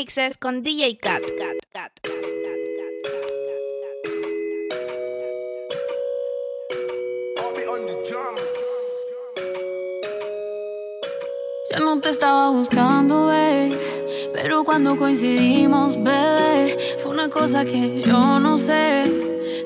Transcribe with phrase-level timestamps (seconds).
[0.00, 1.20] remixes con DJ Cat.
[1.20, 1.92] Cat, Cat, Cat.
[11.70, 13.78] Ya no te estaba buscando, bebé.
[14.32, 19.04] Pero cuando coincidimos, bebé, fue una cosa que yo no sé.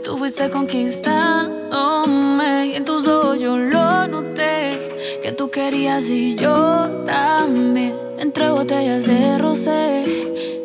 [0.02, 5.20] Tú fuiste conquistándome y en tus ojos yo lo noté.
[5.22, 8.03] Que tú querías y yo también.
[8.24, 10.02] Entre botellas de rosé,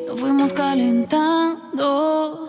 [0.07, 2.48] nos fuimos calentando.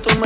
[0.00, 0.25] tú me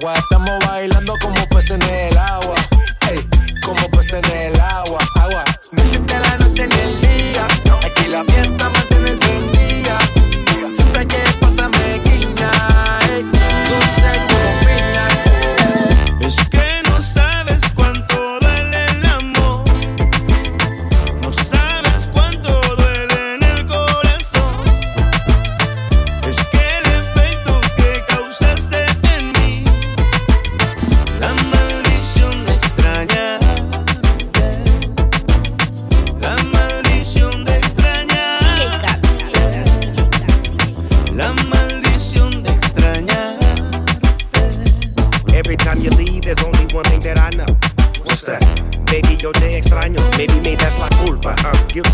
[0.00, 0.14] agua.
[0.16, 2.54] Estamos bailando como peces en el agua.
[3.10, 3.26] Ey,
[3.64, 4.59] como peces en el agua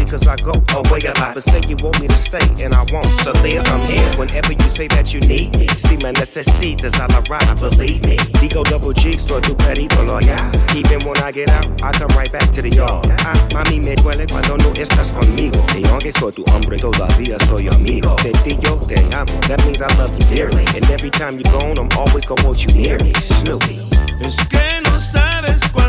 [0.06, 1.34] cause I go away a lot.
[1.34, 3.06] But say you want me to stay and I won't.
[3.22, 4.06] So there I'm here.
[4.16, 5.66] Whenever you say that you need me.
[5.76, 8.16] Si me necesitas a la ride, believe me.
[8.40, 10.40] Digo double G, soy tu perito loyal.
[10.74, 13.06] Even when I get out, I come right back to the yard.
[13.20, 15.58] Ah, mami, me duele cuando no estás conmigo.
[15.74, 18.16] Y aunque soy tu hombre, todavía soy amigo.
[18.22, 19.32] De ti te amo.
[19.48, 20.64] That means I love you dearly.
[20.74, 23.12] And every time you're gone, I'm always gonna want you near me.
[23.14, 23.80] Snoopy.
[24.20, 25.85] Es que no sabes cuánto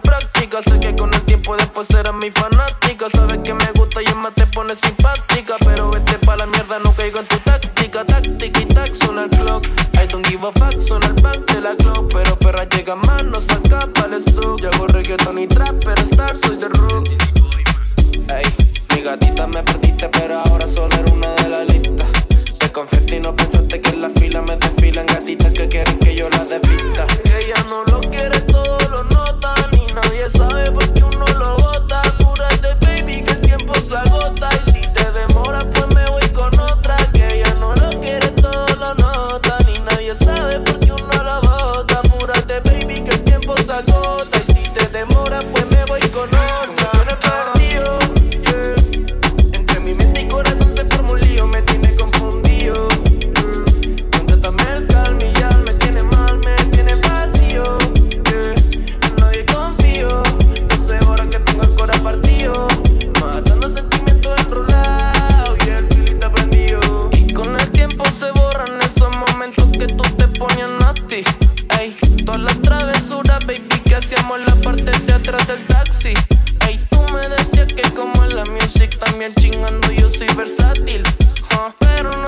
[0.00, 0.62] práctica.
[0.62, 3.08] Sé que con el tiempo después serás mi fanática.
[3.10, 5.56] Sabes que me gusta y más te pone simpática.
[5.64, 8.04] Pero vete pa' la mierda, no caigo en tu táctica.
[8.04, 9.66] Táctica y tac, suena el clock.
[9.94, 12.12] I don't give a fuck, suena el back de la clock.
[12.12, 14.60] Pero perra llega más, no saca para el stock.
[14.60, 17.08] Yo hago reggaeton y trap, pero star soy de rock.
[18.28, 18.46] Ey,
[18.94, 22.06] mi gatita me perdiste, pero ahora solo era una de la lista.
[22.58, 26.14] Te confesé y no pensaste que en la fila me desfilan gatitas que quieren que
[26.14, 26.69] yo las desvista.
[81.78, 82.19] Pero no